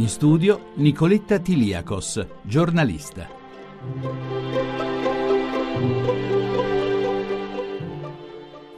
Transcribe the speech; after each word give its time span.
In 0.00 0.08
studio 0.08 0.70
Nicoletta 0.76 1.38
Tiliakos, 1.38 2.26
giornalista. 2.40 3.28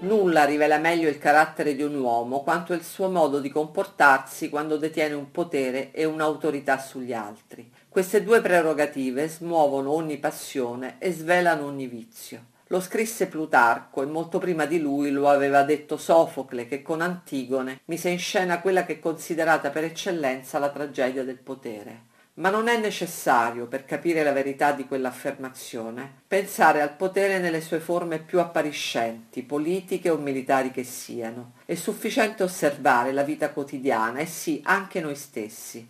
Nulla 0.00 0.44
rivela 0.44 0.78
meglio 0.78 1.08
il 1.08 1.18
carattere 1.18 1.76
di 1.76 1.82
un 1.84 1.94
uomo 1.94 2.40
quanto 2.40 2.72
il 2.72 2.82
suo 2.82 3.08
modo 3.08 3.38
di 3.38 3.50
comportarsi 3.50 4.48
quando 4.48 4.76
detiene 4.76 5.14
un 5.14 5.30
potere 5.30 5.92
e 5.92 6.04
un'autorità 6.04 6.80
sugli 6.80 7.12
altri. 7.12 7.70
Queste 7.88 8.24
due 8.24 8.40
prerogative 8.40 9.28
smuovono 9.28 9.92
ogni 9.92 10.18
passione 10.18 10.96
e 10.98 11.12
svelano 11.12 11.66
ogni 11.66 11.86
vizio. 11.86 12.46
Lo 12.72 12.80
scrisse 12.80 13.26
Plutarco 13.26 14.00
e 14.02 14.06
molto 14.06 14.38
prima 14.38 14.64
di 14.64 14.80
lui 14.80 15.10
lo 15.10 15.28
aveva 15.28 15.62
detto 15.62 15.98
Sofocle 15.98 16.66
che 16.66 16.80
con 16.80 17.02
Antigone 17.02 17.80
mise 17.84 18.08
in 18.08 18.18
scena 18.18 18.62
quella 18.62 18.86
che 18.86 18.94
è 18.94 18.98
considerata 18.98 19.68
per 19.68 19.84
eccellenza 19.84 20.58
la 20.58 20.70
tragedia 20.70 21.22
del 21.22 21.36
potere. 21.36 22.04
Ma 22.36 22.48
non 22.48 22.68
è 22.68 22.78
necessario, 22.78 23.66
per 23.66 23.84
capire 23.84 24.22
la 24.22 24.32
verità 24.32 24.72
di 24.72 24.86
quell'affermazione, 24.86 26.22
pensare 26.26 26.80
al 26.80 26.96
potere 26.96 27.38
nelle 27.40 27.60
sue 27.60 27.78
forme 27.78 28.20
più 28.20 28.40
appariscenti, 28.40 29.42
politiche 29.42 30.08
o 30.08 30.16
militari 30.16 30.70
che 30.70 30.82
siano. 30.82 31.56
È 31.66 31.74
sufficiente 31.74 32.42
osservare 32.42 33.12
la 33.12 33.22
vita 33.22 33.50
quotidiana 33.50 34.20
e 34.20 34.26
sì, 34.26 34.62
anche 34.64 35.02
noi 35.02 35.14
stessi, 35.14 35.86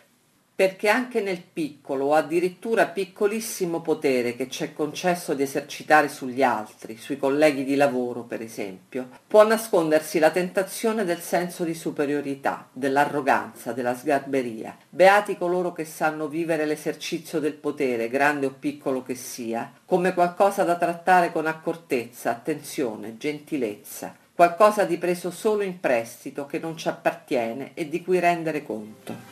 perché 0.54 0.88
anche 0.88 1.22
nel 1.22 1.40
piccolo 1.40 2.06
o 2.06 2.14
addirittura 2.14 2.86
piccolissimo 2.86 3.80
potere 3.80 4.36
che 4.36 4.50
ci 4.50 4.64
è 4.64 4.72
concesso 4.74 5.32
di 5.32 5.42
esercitare 5.42 6.08
sugli 6.08 6.42
altri, 6.42 6.98
sui 6.98 7.16
colleghi 7.16 7.64
di 7.64 7.74
lavoro 7.74 8.22
per 8.22 8.42
esempio, 8.42 9.08
può 9.26 9.46
nascondersi 9.46 10.18
la 10.18 10.30
tentazione 10.30 11.04
del 11.04 11.20
senso 11.20 11.64
di 11.64 11.74
superiorità, 11.74 12.68
dell'arroganza, 12.70 13.72
della 13.72 13.96
sgarberia. 13.96 14.76
Beati 14.88 15.38
coloro 15.38 15.72
che 15.72 15.86
sanno 15.86 16.28
vivere 16.28 16.66
l'esercizio 16.66 17.40
del 17.40 17.54
potere, 17.54 18.08
grande 18.08 18.46
o 18.46 18.54
piccolo 18.58 19.02
che 19.02 19.14
sia, 19.14 19.72
come 19.86 20.12
qualcosa 20.12 20.64
da 20.64 20.76
trattare 20.76 21.32
con 21.32 21.46
accortezza, 21.46 22.30
attenzione, 22.30 23.16
gentilezza, 23.16 24.14
qualcosa 24.34 24.84
di 24.84 24.98
preso 24.98 25.30
solo 25.30 25.62
in 25.62 25.80
prestito 25.80 26.46
che 26.46 26.58
non 26.58 26.76
ci 26.76 26.88
appartiene 26.88 27.70
e 27.74 27.88
di 27.88 28.02
cui 28.02 28.18
rendere 28.18 28.62
conto. 28.62 29.31